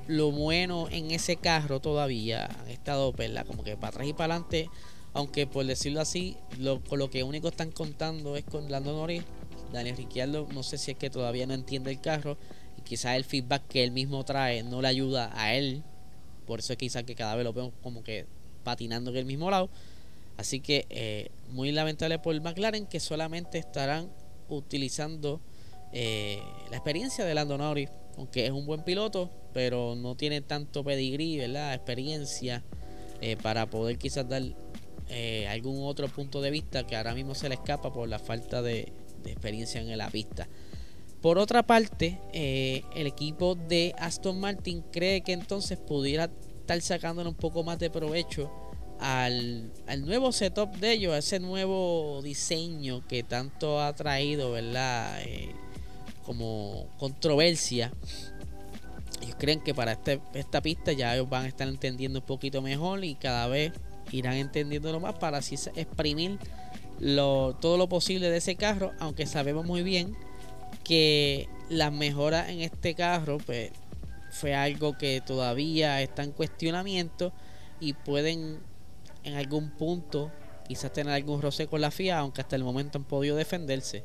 lo 0.07 0.33
bueno 0.33 0.89
en 0.91 1.11
ese 1.11 1.37
carro 1.37 1.81
todavía. 1.81 2.47
Han 2.61 2.69
estado, 2.69 3.13
¿verdad? 3.13 3.47
Como 3.47 3.63
que 3.63 3.77
para 3.77 3.89
atrás 3.89 4.09
y 4.09 4.13
para 4.13 4.35
adelante. 4.35 4.71
Aunque 5.13 5.47
por 5.47 5.67
decirlo 5.67 6.01
así, 6.01 6.37
lo, 6.59 6.83
con 6.83 6.99
lo 6.99 7.11
que 7.11 7.25
único 7.25 7.49
están 7.49 7.71
contando 7.71 8.37
es 8.37 8.45
con 8.45 8.71
Lando 8.71 8.93
Norris. 8.93 9.23
Daniel 9.73 9.97
Ricciardo, 9.97 10.49
no 10.53 10.63
sé 10.63 10.79
si 10.79 10.93
es 10.93 10.97
que 10.97 11.11
todavía 11.11 11.47
no 11.47 11.55
entiende 11.55 11.91
el 11.91 12.01
carro. 12.01 12.37
Y 12.77 12.83
quizás 12.83 13.17
el 13.17 13.25
feedback 13.25 13.67
que 13.69 13.85
él 13.85 13.93
mismo 13.93 14.25
trae 14.25 14.63
no 14.63 14.83
le 14.83 14.89
ayuda 14.89 15.31
a 15.35 15.55
él. 15.55 15.83
Por 16.47 16.59
eso 16.59 16.73
es 16.73 16.79
quizás 16.79 17.05
que 17.05 17.15
cada 17.15 17.37
vez 17.37 17.45
lo 17.45 17.53
vemos 17.53 17.73
como 17.83 18.03
que 18.03 18.27
patinando 18.65 19.11
en 19.11 19.17
el 19.17 19.25
mismo 19.25 19.51
lado. 19.51 19.71
Así 20.37 20.61
que 20.61 20.87
eh, 20.91 21.31
muy 21.51 21.71
lamentable 21.71 22.19
por 22.19 22.39
McLaren 22.41 22.87
que 22.87 22.99
solamente 22.99 23.59
estarán 23.59 24.11
utilizando 24.49 25.41
eh, 25.93 26.41
la 26.71 26.77
experiencia 26.77 27.25
de 27.25 27.35
Lando 27.35 27.59
Norris, 27.59 27.91
aunque 28.17 28.47
es 28.47 28.53
un 28.53 28.67
buen 28.67 28.83
piloto, 28.83 29.31
pero 29.53 29.97
no 29.97 30.17
tiene 30.17 30.41
tanto 30.41 30.85
pedigrí, 30.85 31.39
¿verdad? 31.39 31.75
Experiencia 31.75 32.63
eh, 33.21 33.37
para 33.43 33.69
poder 33.69 33.99
quizás 33.99 34.29
dar 34.29 34.43
eh, 35.09 35.49
algún 35.49 35.85
otro 35.85 36.09
punto 36.09 36.41
de 36.41 36.51
vista 36.51 36.87
que 36.87 36.97
ahora 36.97 37.15
mismo 37.15 37.35
se 37.35 37.49
le 37.49 37.57
escapa 37.57 37.93
por 37.93 38.09
la 38.09 38.19
falta 38.19 38.63
de, 38.63 38.93
experiencia 39.25 39.81
en 39.81 39.99
la 39.99 40.09
pista. 40.09 40.49
Por 41.21 41.37
otra 41.37 41.67
parte, 41.67 42.19
el 42.33 43.07
equipo 43.07 43.55
de 43.55 43.95
Aston 43.99 44.41
Martin 44.41 44.83
cree 44.91 45.21
que 45.21 45.35
entonces 45.35 45.79
pudiera 45.79 46.31
estar 46.59 46.81
sacándole 46.81 47.29
un 47.29 47.35
poco 47.35 47.63
más 47.63 47.79
de 47.79 47.91
provecho 47.91 48.51
al, 48.99 49.71
al, 49.87 50.07
nuevo 50.07 50.33
setup 50.33 50.75
de 50.77 50.93
ellos, 50.93 51.15
ese 51.15 51.39
nuevo 51.39 52.23
diseño 52.23 53.07
que 53.07 53.23
tanto 53.23 53.83
ha 53.83 53.93
traído, 53.95 54.53
¿verdad? 54.53 55.21
Como 56.25 56.87
controversia. 56.99 57.93
Ellos 59.23 59.37
creen 59.39 59.61
que 59.61 59.75
para 59.75 59.93
este, 59.93 60.21
esta 60.35 60.61
pista 60.61 60.93
ya 60.93 61.15
ellos 61.15 61.29
van 61.29 61.45
a 61.45 61.49
estar 61.49 61.69
entendiendo 61.69 62.21
un 62.21 62.25
poquito 62.25 62.63
mejor 62.63 63.05
y 63.05 63.15
cada 63.15 63.47
vez 63.49 63.73
irán 64.13 64.35
entendiéndolo 64.35 65.01
más 65.01 65.15
para 65.15 65.39
así 65.39 65.57
exprimir 65.77 66.39
lo, 66.99 67.57
todo 67.61 67.77
lo 67.77 67.89
posible 67.89 68.31
de 68.31 68.39
ese 68.39 68.57
carro, 68.57 68.93
aunque 68.99 69.27
sabemos 69.27 69.65
muy 69.65 69.83
bien 69.83 70.17
que 70.85 71.49
las 71.69 71.93
mejoras 71.93 72.49
en 72.49 72.61
este 72.61 72.95
carro 72.95 73.39
pues, 73.39 73.71
fue 74.31 74.55
algo 74.55 74.97
que 74.99 75.23
todavía 75.25 76.03
está 76.03 76.23
en 76.23 76.33
cuestionamiento 76.33 77.33
y 77.81 77.95
pueden 77.95 78.59
en 79.25 79.35
algún 79.35 79.71
punto 79.71 80.31
quizás 80.67 80.93
tener 80.93 81.13
algún 81.13 81.43
roce 81.43 81.67
con 81.67 81.81
la 81.81 81.91
FIA, 81.91 82.19
aunque 82.19 82.43
hasta 82.43 82.57
el 82.57 82.63
momento 82.63 82.99
han 82.99 83.05
podido 83.05 83.37
defenderse. 83.37 84.05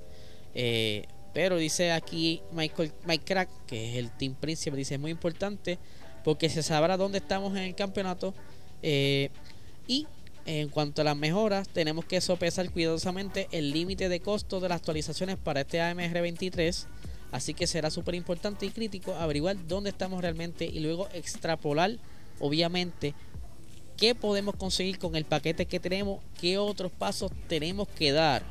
Eh, 0.55 1.05
pero 1.35 1.57
dice 1.57 1.91
aquí 1.91 2.41
Michael, 2.53 2.93
Mike 3.05 3.25
Crack, 3.25 3.49
que 3.67 3.91
es 3.91 3.97
el 3.97 4.09
team 4.09 4.35
principal, 4.35 4.77
dice 4.77 4.93
es 4.93 5.01
muy 5.01 5.11
importante 5.11 5.77
porque 6.23 6.47
se 6.47 6.63
sabrá 6.63 6.95
dónde 6.95 7.17
estamos 7.17 7.51
en 7.57 7.63
el 7.63 7.75
campeonato. 7.75 8.33
Eh, 8.81 9.29
y 9.85 10.07
en 10.45 10.69
cuanto 10.69 11.01
a 11.01 11.03
las 11.03 11.17
mejoras, 11.17 11.67
tenemos 11.67 12.05
que 12.05 12.21
sopesar 12.21 12.71
cuidadosamente 12.71 13.49
el 13.51 13.71
límite 13.71 14.07
de 14.07 14.21
costo 14.21 14.61
de 14.61 14.69
las 14.69 14.77
actualizaciones 14.77 15.35
para 15.35 15.61
este 15.61 15.81
AMR 15.81 16.21
23. 16.21 16.87
Así 17.33 17.53
que 17.53 17.67
será 17.67 17.89
súper 17.89 18.15
importante 18.15 18.65
y 18.65 18.69
crítico 18.69 19.13
averiguar 19.15 19.57
dónde 19.67 19.89
estamos 19.89 20.21
realmente 20.21 20.63
y 20.63 20.79
luego 20.79 21.09
extrapolar, 21.11 21.97
obviamente, 22.39 23.13
qué 23.97 24.15
podemos 24.15 24.55
conseguir 24.55 24.99
con 24.99 25.17
el 25.17 25.25
paquete 25.25 25.65
que 25.65 25.81
tenemos, 25.81 26.21
qué 26.39 26.57
otros 26.57 26.93
pasos 26.93 27.29
tenemos 27.49 27.89
que 27.89 28.13
dar. 28.13 28.41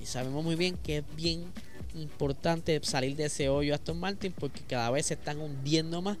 Y 0.00 0.06
sabemos 0.06 0.44
muy 0.44 0.54
bien 0.54 0.76
que 0.76 0.98
es 0.98 1.04
bien 1.16 1.52
importante 1.94 2.78
salir 2.82 3.16
de 3.16 3.26
ese 3.26 3.48
hoyo 3.48 3.74
Aston 3.74 3.98
Martin 3.98 4.32
porque 4.32 4.60
cada 4.62 4.90
vez 4.90 5.06
se 5.06 5.14
están 5.14 5.40
hundiendo 5.40 6.02
más. 6.02 6.18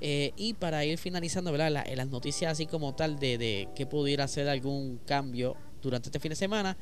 Eh, 0.00 0.32
y 0.36 0.54
para 0.54 0.84
ir 0.84 0.98
finalizando 0.98 1.52
¿verdad? 1.52 1.86
las 1.94 2.08
noticias 2.08 2.50
así 2.50 2.66
como 2.66 2.92
tal 2.94 3.20
de, 3.20 3.38
de 3.38 3.68
que 3.76 3.86
pudiera 3.86 4.24
hacer 4.24 4.48
algún 4.48 4.98
cambio 5.06 5.56
durante 5.80 6.08
este 6.08 6.18
fin 6.18 6.30
de 6.30 6.36
semana, 6.36 6.76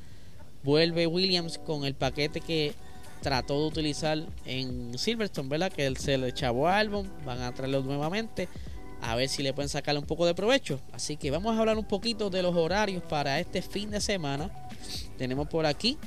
vuelve 0.62 1.06
Williams 1.06 1.58
con 1.58 1.84
el 1.84 1.94
paquete 1.94 2.40
que 2.40 2.72
trató 3.20 3.60
de 3.60 3.66
utilizar 3.66 4.26
en 4.46 4.98
Silverstone, 4.98 5.48
¿verdad? 5.48 5.70
Que 5.72 5.94
se 5.96 6.16
le 6.16 6.28
echó 6.28 6.66
álbum, 6.66 7.06
van 7.24 7.42
a 7.42 7.52
traerlo 7.52 7.82
nuevamente 7.82 8.48
a 9.02 9.14
ver 9.14 9.28
si 9.28 9.42
le 9.42 9.52
pueden 9.52 9.68
sacar 9.68 9.96
un 9.96 10.04
poco 10.04 10.26
de 10.26 10.34
provecho. 10.34 10.80
Así 10.92 11.16
que 11.16 11.30
vamos 11.30 11.56
a 11.56 11.60
hablar 11.60 11.78
un 11.78 11.84
poquito 11.84 12.30
de 12.30 12.42
los 12.42 12.54
horarios 12.54 13.02
para 13.02 13.40
este 13.40 13.62
fin 13.62 13.90
de 13.90 14.00
semana. 14.00 14.50
Tenemos 15.16 15.48
por 15.48 15.66
aquí 15.66 15.98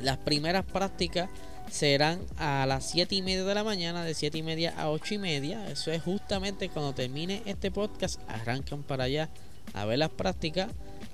las 0.00 0.18
primeras 0.18 0.64
prácticas 0.64 1.28
serán 1.70 2.20
a 2.36 2.66
las 2.66 2.90
7 2.90 3.14
y 3.14 3.22
media 3.22 3.44
de 3.44 3.54
la 3.54 3.64
mañana, 3.64 4.04
de 4.04 4.14
7 4.14 4.38
y 4.38 4.42
media 4.42 4.74
a 4.76 4.90
8 4.90 5.14
y 5.14 5.18
media. 5.18 5.68
Eso 5.70 5.92
es 5.92 6.02
justamente 6.02 6.68
cuando 6.68 6.94
termine 6.94 7.42
este 7.46 7.70
podcast, 7.70 8.20
arrancan 8.28 8.82
para 8.82 9.04
allá 9.04 9.28
a 9.74 9.84
ver 9.84 9.98
las 9.98 10.10
prácticas. 10.10 10.70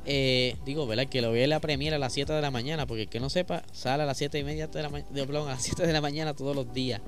Eh, 0.07 0.57
digo, 0.65 0.87
¿verdad? 0.87 1.07
Que 1.07 1.23
lo 1.23 1.33
vea 1.33 1.47
la 1.47 1.61
premiera 1.61 1.97
a 1.97 1.99
las 1.99 2.13
7 2.13 2.33
de 2.33 2.43
la 2.43 2.51
mañana, 2.51 2.87
porque 2.87 3.03
el 3.03 3.09
que 3.09 3.21
no 3.21 3.31
sepa, 3.31 3.63
sale 3.73 4.03
a 4.03 4.07
las 4.07 4.19
7 4.19 4.39
y 4.39 4.45
media 4.45 4.67
de 4.67 4.83
la, 4.83 4.89
de, 4.89 5.23
a 5.23 5.45
las 5.45 5.63
7 5.63 5.87
de 5.87 5.93
la 5.93 6.01
mañana 6.01 6.35
todos 6.35 6.55
los 6.55 6.73
días. 6.73 7.01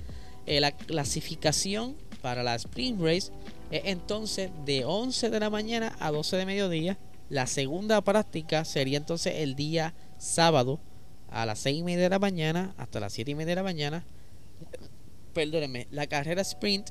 Eh, 0.47 0.61
la 0.61 0.73
clasificación 0.73 1.97
para 2.23 2.43
la 2.43 2.55
Spring 2.55 2.99
Race 3.01 3.33
es 3.71 3.83
entonces 3.85 4.51
de 4.65 4.85
11 4.85 5.31
de 5.31 5.41
la 5.41 5.51
mañana 5.51 5.95
a 6.01 6.11
12 6.11 6.37
de 6.37 6.47
mediodía. 6.47 6.99
La 7.29 7.47
segunda 7.47 8.01
práctica 8.03 8.65
sería 8.65 8.99
entonces 8.99 9.35
el 9.39 9.57
día 9.57 9.95
sábado 10.19 10.81
a 11.29 11.47
las 11.47 11.59
6 11.61 11.79
y 11.79 11.83
media 11.83 12.05
de 12.05 12.11
la 12.11 12.19
mañana 12.19 12.75
hasta 12.77 13.01
las 13.01 13.13
7 13.13 13.31
y 13.31 13.35
media 13.35 13.51
de 13.51 13.57
la 13.57 13.63
mañana. 13.63 14.05
Perdónenme, 15.33 15.87
la 15.91 16.07
carrera 16.07 16.43
sprint 16.43 16.91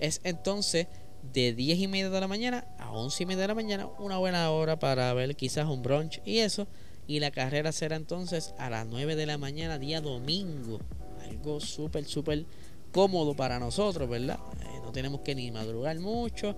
es 0.00 0.20
entonces 0.24 0.86
de 1.32 1.52
10 1.52 1.78
y 1.78 1.88
media 1.88 2.10
de 2.10 2.20
la 2.20 2.28
mañana 2.28 2.66
a 2.78 2.92
11 2.92 3.22
y 3.22 3.26
media 3.26 3.42
de 3.42 3.48
la 3.48 3.54
mañana, 3.54 3.88
una 3.98 4.18
buena 4.18 4.50
hora 4.50 4.78
para 4.78 5.12
ver 5.14 5.34
quizás 5.36 5.66
un 5.66 5.82
brunch 5.82 6.20
y 6.24 6.38
eso. 6.38 6.66
Y 7.08 7.20
la 7.20 7.30
carrera 7.30 7.70
será 7.70 7.94
entonces 7.96 8.52
a 8.58 8.68
las 8.68 8.86
9 8.86 9.14
de 9.14 9.26
la 9.26 9.38
mañana, 9.38 9.78
día 9.78 10.00
domingo. 10.00 10.80
Algo 11.22 11.60
súper, 11.60 12.04
súper 12.04 12.44
cómodo 12.90 13.34
para 13.34 13.60
nosotros, 13.60 14.08
¿verdad? 14.08 14.40
Eh, 14.62 14.80
no 14.82 14.90
tenemos 14.90 15.20
que 15.20 15.34
ni 15.34 15.50
madrugar 15.52 15.98
mucho, 16.00 16.56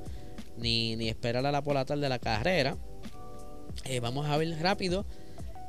ni, 0.56 0.96
ni 0.96 1.08
esperar 1.08 1.44
a 1.44 1.52
la 1.52 1.62
por 1.62 1.74
la 1.74 1.84
tarde 1.84 2.02
de 2.02 2.08
la 2.08 2.18
carrera. 2.18 2.78
Eh, 3.84 4.00
vamos 4.00 4.26
a 4.26 4.36
ver 4.38 4.58
rápido 4.60 5.04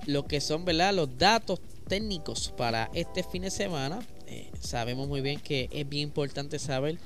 lo 0.09 0.25
que 0.25 0.41
son 0.41 0.65
¿verdad? 0.65 0.93
los 0.93 1.17
datos 1.17 1.59
técnicos 1.87 2.51
para 2.57 2.89
este 2.93 3.23
fin 3.23 3.43
de 3.43 3.51
semana. 3.51 3.99
Eh, 4.27 4.49
sabemos 4.59 5.07
muy 5.07 5.21
bien 5.21 5.39
que 5.39 5.69
es 5.71 5.87
bien 5.87 6.03
importante 6.09 6.57
saber, 6.59 6.97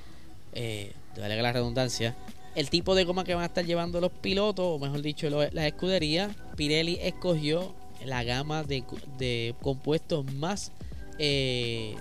eh, 0.53 0.93
vale 1.17 1.41
la 1.41 1.51
redundancia, 1.51 2.15
el 2.55 2.69
tipo 2.69 2.95
de 2.95 3.03
goma 3.03 3.24
que 3.24 3.33
van 3.33 3.43
a 3.43 3.48
estar 3.48 3.65
llevando 3.65 4.00
los 4.00 4.12
pilotos, 4.12 4.65
o 4.65 4.79
mejor 4.79 5.01
dicho, 5.01 5.29
las 5.29 5.65
escuderías. 5.65 6.33
Pirelli 6.55 6.98
escogió 7.01 7.74
la 8.05 8.24
gama 8.24 8.63
de, 8.63 9.55
compuestos 9.62 10.25
más, 10.33 10.72
eh, 11.19 11.95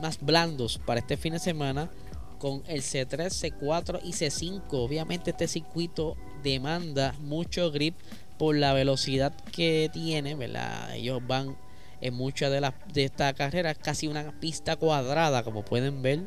más 0.00 0.20
blandos 0.20 0.78
para 0.84 1.00
este 1.00 1.16
fin 1.16 1.34
de 1.34 1.38
semana 1.38 1.90
con 2.38 2.62
el 2.66 2.82
C3, 2.82 3.28
C4 3.28 4.00
y 4.02 4.12
C5. 4.12 4.62
Obviamente 4.70 5.30
este 5.30 5.48
circuito 5.48 6.16
demanda 6.42 7.14
mucho 7.20 7.70
grip 7.70 7.94
por 8.40 8.56
la 8.56 8.72
velocidad 8.72 9.34
que 9.52 9.90
tiene, 9.92 10.34
¿verdad? 10.34 10.96
Ellos 10.96 11.20
van 11.26 11.58
en 12.00 12.14
muchas 12.14 12.50
de 12.50 12.62
las 12.62 12.72
de 12.90 13.04
esta 13.04 13.34
carrera 13.34 13.74
casi 13.74 14.08
una 14.08 14.32
pista 14.40 14.76
cuadrada, 14.76 15.42
como 15.42 15.62
pueden 15.62 16.00
ver. 16.00 16.20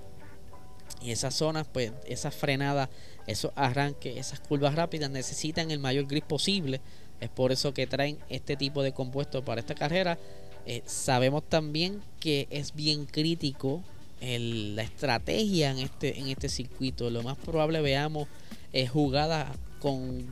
Y 1.02 1.10
esas 1.10 1.34
zonas, 1.34 1.66
pues, 1.74 1.92
esas 2.06 2.36
frenadas, 2.36 2.90
esos 3.26 3.52
arranques, 3.56 4.16
esas 4.16 4.40
curvas 4.42 4.76
rápidas 4.76 5.10
necesitan 5.10 5.72
el 5.72 5.80
mayor 5.80 6.06
grip 6.06 6.26
posible. 6.26 6.82
Es 7.20 7.30
por 7.30 7.52
eso 7.52 7.74
que 7.74 7.88
traen 7.88 8.20
este 8.30 8.58
tipo 8.58 8.84
de 8.84 8.92
compuestos 8.92 9.44
para 9.44 9.62
esta 9.62 9.74
carrera. 9.74 10.20
Eh, 10.68 10.84
sabemos 10.86 11.42
también 11.50 12.04
que 12.20 12.48
es 12.52 12.76
bien 12.76 13.08
crítico 13.08 13.82
la 14.22 14.84
estrategia 14.84 15.72
en 15.72 15.80
este, 15.80 16.20
en 16.20 16.28
este 16.28 16.48
circuito. 16.48 17.10
Lo 17.10 17.24
más 17.24 17.40
probable 17.40 17.82
veamos 17.82 18.28
es 18.72 18.92
jugadas 18.92 19.48
con 19.80 20.30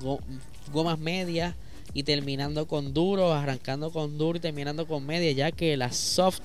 gomas 0.72 1.00
medias 1.00 1.56
y 1.94 2.04
terminando 2.04 2.68
con 2.68 2.94
duro, 2.94 3.34
arrancando 3.34 3.92
con 3.92 4.18
duro 4.18 4.38
y 4.38 4.42
terminando 4.42 4.88
con 4.88 5.06
media, 5.06 5.32
ya 5.32 5.52
que 5.52 5.76
las 5.78 5.96
soft 5.96 6.42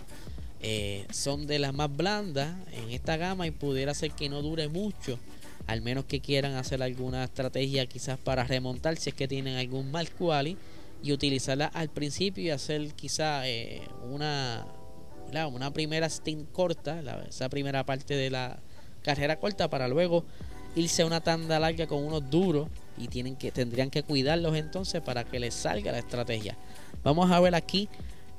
eh, 0.60 1.06
son 1.12 1.46
de 1.46 1.58
las 1.58 1.72
más 1.74 1.94
blandas 1.94 2.56
en 2.72 2.90
esta 2.90 3.16
gama 3.16 3.46
y 3.46 3.50
pudiera 3.50 3.94
ser 3.94 4.10
que 4.12 4.28
no 4.28 4.42
dure 4.42 4.68
mucho, 4.68 5.18
al 5.66 5.82
menos 5.82 6.04
que 6.06 6.20
quieran 6.20 6.54
hacer 6.54 6.82
alguna 6.82 7.24
estrategia 7.24 7.86
quizás 7.86 8.18
para 8.18 8.44
remontar 8.44 8.96
si 8.96 9.10
es 9.10 9.14
que 9.14 9.28
tienen 9.28 9.56
algún 9.56 9.90
mal 9.90 10.10
quali 10.10 10.56
y 11.02 11.12
utilizarla 11.12 11.66
al 11.66 11.90
principio 11.90 12.42
y 12.44 12.50
hacer 12.50 12.94
quizás 12.94 13.44
eh, 13.46 13.82
una, 14.10 14.66
una 15.52 15.72
primera 15.72 16.08
stint 16.08 16.50
corta, 16.50 17.00
esa 17.28 17.48
primera 17.48 17.84
parte 17.84 18.14
de 18.14 18.30
la 18.30 18.58
carrera 19.02 19.38
corta 19.38 19.70
para 19.70 19.86
luego 19.86 20.24
irse 20.74 21.02
a 21.02 21.06
una 21.06 21.20
tanda 21.20 21.60
larga 21.60 21.86
con 21.86 22.02
unos 22.02 22.28
duros 22.28 22.68
y 22.98 23.08
tienen 23.08 23.36
que 23.36 23.50
tendrían 23.50 23.90
que 23.90 24.02
cuidarlos 24.02 24.56
entonces 24.56 25.00
para 25.02 25.24
que 25.24 25.40
les 25.40 25.54
salga 25.54 25.92
la 25.92 25.98
estrategia. 25.98 26.56
Vamos 27.02 27.30
a 27.30 27.40
ver 27.40 27.54
aquí 27.54 27.88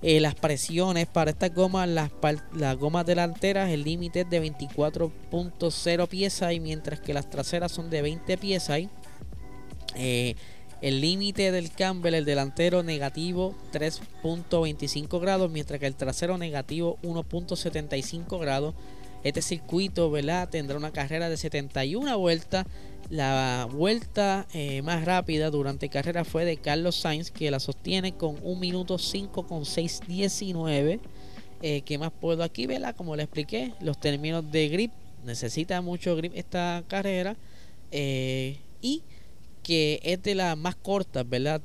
eh, 0.01 0.19
las 0.19 0.35
presiones 0.35 1.07
para 1.07 1.31
estas 1.31 1.53
gomas, 1.53 1.89
las, 1.89 2.11
las 2.53 2.77
gomas 2.77 3.05
delanteras, 3.05 3.69
el 3.71 3.83
límite 3.83 4.21
es 4.21 4.29
de 4.29 4.43
24.0 4.43 6.07
piezas 6.07 6.53
y 6.53 6.59
mientras 6.59 6.99
que 6.99 7.13
las 7.13 7.29
traseras 7.29 7.71
son 7.71 7.89
de 7.89 8.03
20 8.03 8.37
piezas. 8.37 8.81
Eh, 9.95 10.35
el 10.81 11.01
límite 11.01 11.51
del 11.51 11.71
Campbell, 11.71 12.13
el 12.13 12.25
delantero 12.25 12.83
negativo 12.83 13.55
3.25 13.73 15.19
grados, 15.19 15.49
mientras 15.49 15.79
que 15.79 15.87
el 15.87 15.95
trasero 15.95 16.37
negativo 16.37 16.99
1.75 17.01 18.39
grados. 18.39 18.75
Este 19.24 19.41
circuito 19.41 20.09
¿verdad? 20.12 20.50
tendrá 20.50 20.77
una 20.77 20.91
carrera 20.91 21.29
de 21.29 21.38
71 21.38 22.17
vueltas. 22.17 22.65
La 23.09 23.67
vuelta 23.71 24.47
eh, 24.53 24.81
más 24.81 25.05
rápida 25.05 25.50
durante 25.50 25.89
carrera 25.89 26.25
fue 26.25 26.43
de 26.43 26.57
Carlos 26.57 26.95
Sainz, 26.95 27.31
que 27.31 27.50
la 27.50 27.59
sostiene 27.59 28.13
con 28.13 28.38
1 28.43 28.59
minuto 28.59 28.97
5 28.97 29.47
con 29.47 29.63
6.19. 29.63 31.00
Eh, 31.62 31.81
¿Qué 31.81 31.97
más 31.97 32.12
puedo 32.12 32.43
aquí? 32.43 32.67
¿verdad? 32.67 32.95
Como 32.95 33.15
le 33.15 33.24
expliqué, 33.24 33.74
los 33.79 34.00
términos 34.00 34.50
de 34.51 34.69
grip. 34.69 34.91
Necesita 35.25 35.81
mucho 35.81 36.15
grip 36.15 36.33
esta 36.36 36.83
carrera. 36.88 37.36
Eh, 37.91 38.59
y 38.81 39.03
que 39.67 40.00
es 40.03 40.24
de 40.24 40.33
las 40.33 40.57
más 40.57 40.77
cortas, 40.77 41.27
¿verdad? 41.27 41.62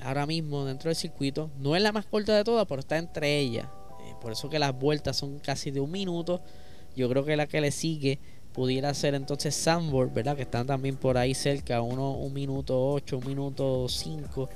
Ahora 0.00 0.24
mismo 0.24 0.64
dentro 0.64 0.88
del 0.88 0.96
circuito. 0.96 1.50
No 1.58 1.76
es 1.76 1.82
la 1.82 1.92
más 1.92 2.06
corta 2.06 2.34
de 2.34 2.42
todas, 2.42 2.66
pero 2.66 2.80
está 2.80 2.96
entre 2.96 3.38
ellas. 3.38 3.66
Eh, 4.06 4.14
por 4.20 4.32
eso 4.32 4.48
que 4.48 4.58
las 4.58 4.72
vueltas 4.72 5.18
son 5.18 5.38
casi 5.38 5.70
de 5.70 5.80
un 5.80 5.90
minuto. 5.90 6.40
Yo 6.98 7.08
creo 7.08 7.24
que 7.24 7.36
la 7.36 7.46
que 7.46 7.60
le 7.60 7.70
sigue 7.70 8.18
pudiera 8.52 8.92
ser 8.92 9.14
entonces 9.14 9.54
Sandboard, 9.54 10.12
¿verdad? 10.12 10.34
Que 10.34 10.42
están 10.42 10.66
también 10.66 10.96
por 10.96 11.16
ahí 11.16 11.32
cerca, 11.32 11.80
uno 11.80 12.10
un 12.10 12.32
minuto 12.32 12.90
8, 12.90 13.18
un 13.18 13.26
minuto 13.26 13.88
5. 13.88 14.48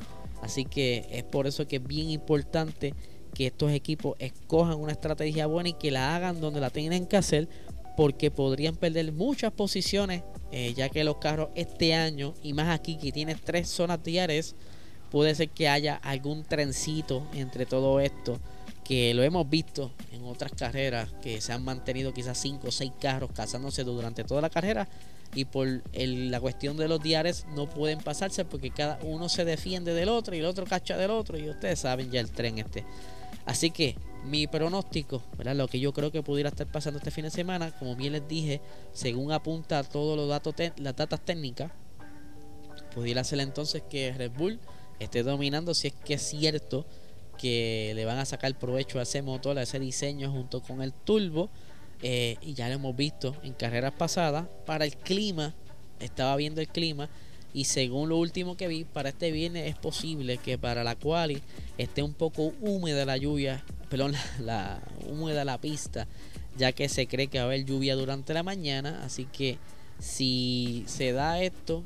Así 0.42 0.64
que 0.64 1.06
es 1.12 1.22
por 1.22 1.46
eso 1.46 1.68
que 1.68 1.76
es 1.76 1.86
bien 1.86 2.10
importante 2.10 2.94
que 3.32 3.46
estos 3.46 3.70
equipos 3.70 4.16
escojan 4.18 4.80
una 4.80 4.90
estrategia 4.90 5.46
buena 5.46 5.68
y 5.68 5.74
que 5.74 5.92
la 5.92 6.16
hagan 6.16 6.40
donde 6.40 6.60
la 6.60 6.70
tienen 6.70 7.06
que 7.06 7.16
hacer 7.16 7.48
porque 7.96 8.32
podrían 8.32 8.74
perder 8.74 9.12
muchas 9.12 9.52
posiciones 9.52 10.24
eh, 10.50 10.74
ya 10.74 10.88
que 10.88 11.04
los 11.04 11.18
carros 11.18 11.50
este 11.54 11.94
año 11.94 12.34
y 12.42 12.54
más 12.54 12.68
aquí 12.74 12.96
que 12.96 13.12
tiene 13.12 13.36
tres 13.36 13.68
zonas 13.68 14.02
diarias 14.02 14.56
puede 15.12 15.34
ser 15.36 15.50
que 15.50 15.68
haya 15.68 15.94
algún 15.94 16.42
trencito 16.42 17.22
entre 17.34 17.66
todo 17.66 18.00
esto 18.00 18.40
que 18.92 19.14
lo 19.14 19.22
hemos 19.22 19.48
visto 19.48 19.90
en 20.12 20.22
otras 20.26 20.52
carreras 20.52 21.08
que 21.22 21.40
se 21.40 21.54
han 21.54 21.64
mantenido 21.64 22.12
quizás 22.12 22.36
cinco 22.36 22.68
o 22.68 22.70
seis 22.70 22.92
carros 23.00 23.30
cazándose 23.34 23.84
durante 23.84 24.22
toda 24.22 24.42
la 24.42 24.50
carrera 24.50 24.86
y 25.34 25.46
por 25.46 25.66
la 25.94 26.40
cuestión 26.40 26.76
de 26.76 26.88
los 26.88 27.02
diarios 27.02 27.46
no 27.56 27.70
pueden 27.70 28.00
pasarse 28.00 28.44
porque 28.44 28.70
cada 28.70 28.98
uno 29.02 29.30
se 29.30 29.46
defiende 29.46 29.94
del 29.94 30.10
otro 30.10 30.36
y 30.36 30.40
el 30.40 30.44
otro 30.44 30.66
cacha 30.66 30.98
del 30.98 31.10
otro 31.10 31.38
y 31.38 31.48
ustedes 31.48 31.78
saben 31.78 32.10
ya 32.10 32.20
el 32.20 32.30
tren 32.32 32.58
este. 32.58 32.84
Así 33.46 33.70
que 33.70 33.96
mi 34.26 34.46
pronóstico, 34.46 35.22
lo 35.42 35.68
que 35.68 35.80
yo 35.80 35.94
creo 35.94 36.12
que 36.12 36.22
pudiera 36.22 36.50
estar 36.50 36.66
pasando 36.70 36.98
este 36.98 37.10
fin 37.10 37.24
de 37.24 37.30
semana, 37.30 37.70
como 37.70 37.96
bien 37.96 38.12
les 38.12 38.28
dije, 38.28 38.60
según 38.92 39.32
apunta 39.32 39.84
todos 39.84 40.18
los 40.18 40.28
datos, 40.28 40.54
las 40.76 40.94
datas 40.94 41.24
técnicas, 41.24 41.72
pudiera 42.94 43.24
ser 43.24 43.40
entonces 43.40 43.82
que 43.88 44.12
Red 44.12 44.32
Bull 44.32 44.60
esté 44.98 45.22
dominando 45.22 45.72
si 45.72 45.88
es 45.88 45.94
que 45.94 46.12
es 46.12 46.22
cierto 46.22 46.84
que 47.42 47.90
le 47.96 48.04
van 48.04 48.18
a 48.18 48.24
sacar 48.24 48.56
provecho 48.56 49.00
a 49.00 49.02
ese 49.02 49.20
motor, 49.20 49.58
a 49.58 49.62
ese 49.62 49.80
diseño 49.80 50.30
junto 50.30 50.62
con 50.62 50.80
el 50.80 50.92
turbo. 50.92 51.50
Eh, 52.00 52.36
y 52.40 52.54
ya 52.54 52.68
lo 52.68 52.74
hemos 52.74 52.94
visto 52.94 53.34
en 53.42 53.52
carreras 53.52 53.94
pasadas. 53.94 54.46
Para 54.64 54.84
el 54.84 54.96
clima, 54.96 55.52
estaba 55.98 56.36
viendo 56.36 56.60
el 56.60 56.68
clima 56.68 57.10
y 57.52 57.64
según 57.64 58.08
lo 58.08 58.16
último 58.16 58.56
que 58.56 58.68
vi, 58.68 58.84
para 58.84 59.08
este 59.08 59.32
viernes 59.32 59.68
es 59.68 59.76
posible 59.76 60.38
que 60.38 60.56
para 60.56 60.84
la 60.84 60.94
quali 60.94 61.42
esté 61.78 62.02
un 62.04 62.14
poco 62.14 62.54
húmeda 62.60 63.04
la 63.04 63.16
lluvia, 63.16 63.64
perdón, 63.90 64.14
la, 64.40 64.80
húmeda 65.10 65.44
la 65.44 65.60
pista, 65.60 66.06
ya 66.56 66.70
que 66.70 66.88
se 66.88 67.08
cree 67.08 67.26
que 67.26 67.38
va 67.38 67.44
a 67.44 67.46
haber 67.48 67.64
lluvia 67.64 67.96
durante 67.96 68.34
la 68.34 68.44
mañana. 68.44 69.02
Así 69.04 69.24
que 69.24 69.58
si 69.98 70.84
se 70.86 71.10
da 71.10 71.42
esto, 71.42 71.82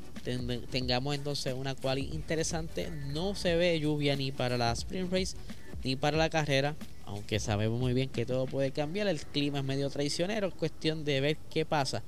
tengamos 0.69 1.15
entonces 1.15 1.53
una 1.53 1.75
quali 1.75 2.09
interesante. 2.13 2.89
No 3.13 3.35
se 3.35 3.55
ve 3.55 3.79
lluvia 3.79 4.15
ni 4.15 4.31
para 4.31 4.57
la 4.57 4.71
sprint 4.71 5.11
race 5.11 5.37
ni 5.83 5.95
para 5.95 6.17
la 6.17 6.29
carrera. 6.29 6.75
Aunque 7.05 7.39
sabemos 7.39 7.79
muy 7.79 7.93
bien 7.93 8.09
que 8.09 8.25
todo 8.25 8.45
puede 8.45 8.71
cambiar, 8.71 9.07
el 9.07 9.21
clima 9.21 9.59
es 9.59 9.63
medio 9.63 9.89
traicionero, 9.89 10.47
es 10.47 10.53
cuestión 10.53 11.05
de 11.05 11.21
ver 11.21 11.37
qué 11.49 11.65
pasa. 11.65 12.03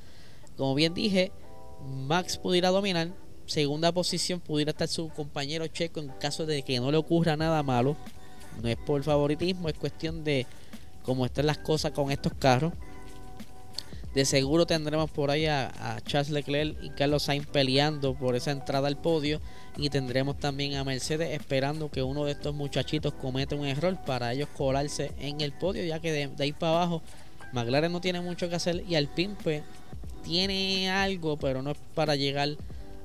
Como 0.58 0.76
bien 0.76 0.94
dije, 0.94 1.32
Max 1.88 2.38
pudiera 2.38 2.70
dominar, 2.70 3.14
segunda 3.46 3.94
posición 3.94 4.42
pudiera 4.42 4.72
estar 4.72 4.90
su 4.90 5.08
compañero 5.10 5.66
Checo 5.68 6.02
en 6.02 6.10
caso 6.20 6.46
de 6.46 6.64
que 6.64 6.80
no 6.82 6.92
le 6.92 6.98
ocurra 6.98 7.38
nada 7.38 7.64
malo. 7.64 7.96
No 8.62 8.68
es 8.68 8.76
por 8.76 9.02
favoritismo, 9.04 9.70
es 9.70 9.76
cuestión 9.76 10.26
de 10.26 10.46
cómo 11.04 11.26
están 11.26 11.46
las 11.46 11.60
cosas 11.60 11.92
con 11.92 12.12
estos 12.12 12.34
carros. 12.34 12.74
De 14.13 14.26
seguro 14.26 14.65
tendremos 14.65 15.12
por 15.12 15.30
ahí 15.30 15.45
a, 15.45 16.02
Charles 16.06 16.32
Leclerc 16.32 16.76
y 16.84 16.89
Carlos 16.89 17.24
Sainz 17.24 17.45
peleando 17.45 18.15
por 18.15 18.36
esa 18.36 18.52
entrada 18.52 18.88
al 18.88 18.98
podio. 18.98 19.39
Y 19.78 19.89
tendremos 19.89 20.39
también 20.39 20.76
a 20.76 20.84
Mercedes 20.84 21.32
esperando 21.32 21.91
que 21.91 22.02
uno 22.02 22.26
de 22.26 22.32
estos 22.32 22.56
muchachitos 22.56 23.13
cometa 23.13 23.56
un 23.56 23.65
error 23.65 23.98
para 24.06 24.34
ellos 24.34 24.50
colarse 24.58 25.12
en 25.19 25.41
el 25.41 25.54
podio. 25.54 25.84
Ya 25.86 26.00
que 26.00 26.12
de, 26.12 26.30
ahí 26.39 26.52
para 26.54 26.74
abajo 26.74 27.02
McLaren 27.54 27.91
no 27.91 28.02
tiene 28.02 28.19
mucho 28.19 28.50
que 28.50 28.56
hacer. 28.56 28.84
Y 28.88 28.95
Alpine 28.95 29.36
pues 29.43 29.63
tiene 30.24 30.89
algo, 30.89 31.38
pero 31.38 31.62
no 31.62 31.72
es 31.72 31.78
para 31.93 32.15
llegar 32.15 32.58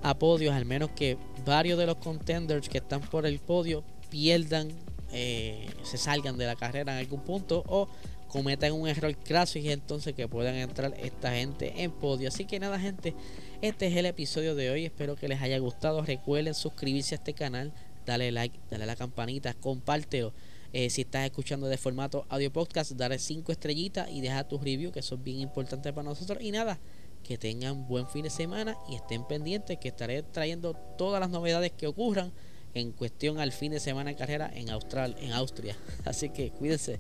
a 0.02 0.14
podios, 0.18 0.54
al 0.54 0.64
menos 0.64 0.90
que 0.90 1.16
varios 1.46 1.78
de 1.78 1.86
los 1.86 1.96
contenders 1.96 2.68
que 2.68 2.78
están 2.78 3.00
por 3.00 3.26
el 3.26 3.38
podio 3.38 3.84
pierdan, 4.10 4.68
eh, 5.12 5.66
se 5.82 5.96
salgan 5.96 6.36
de 6.36 6.46
la 6.46 6.56
carrera 6.56 6.92
en 6.92 6.98
algún 6.98 7.20
punto 7.20 7.62
o 7.66 7.88
cometan 8.34 8.72
un 8.72 8.88
error 8.88 9.16
craso 9.18 9.60
y 9.60 9.70
entonces 9.70 10.12
que 10.12 10.26
puedan 10.26 10.56
entrar 10.56 10.92
esta 10.98 11.30
gente 11.30 11.84
en 11.84 11.92
podio. 11.92 12.26
Así 12.26 12.46
que 12.46 12.58
nada 12.58 12.80
gente, 12.80 13.14
este 13.62 13.86
es 13.86 13.96
el 13.96 14.06
episodio 14.06 14.56
de 14.56 14.70
hoy, 14.70 14.84
espero 14.84 15.14
que 15.14 15.28
les 15.28 15.40
haya 15.40 15.56
gustado, 15.60 16.02
recuerden 16.02 16.52
suscribirse 16.52 17.14
a 17.14 17.18
este 17.18 17.32
canal, 17.32 17.72
dale 18.04 18.32
like, 18.32 18.58
dale 18.68 18.82
a 18.82 18.86
la 18.88 18.96
campanita, 18.96 19.54
compártelo. 19.54 20.34
Eh, 20.72 20.90
si 20.90 21.02
estás 21.02 21.24
escuchando 21.24 21.68
de 21.68 21.76
formato 21.76 22.26
audio 22.28 22.52
podcast, 22.52 22.90
dale 22.90 23.20
5 23.20 23.52
estrellitas 23.52 24.10
y 24.10 24.20
deja 24.20 24.48
tu 24.48 24.58
review, 24.58 24.90
que 24.90 24.98
eso 24.98 25.14
es 25.14 25.22
bien 25.22 25.38
importante 25.38 25.92
para 25.92 26.08
nosotros. 26.08 26.42
Y 26.42 26.50
nada, 26.50 26.80
que 27.22 27.38
tengan 27.38 27.86
buen 27.86 28.08
fin 28.08 28.24
de 28.24 28.30
semana 28.30 28.76
y 28.90 28.96
estén 28.96 29.24
pendientes 29.28 29.78
que 29.78 29.86
estaré 29.86 30.24
trayendo 30.24 30.74
todas 30.98 31.20
las 31.20 31.30
novedades 31.30 31.70
que 31.70 31.86
ocurran 31.86 32.32
en 32.74 32.90
cuestión 32.90 33.38
al 33.38 33.52
fin 33.52 33.70
de 33.70 33.78
semana 33.78 34.10
de 34.10 34.16
carrera 34.16 34.50
en 34.52 34.70
Austral, 34.70 35.14
en 35.20 35.30
Austria. 35.30 35.76
Así 36.04 36.30
que 36.30 36.50
cuídense. 36.50 36.98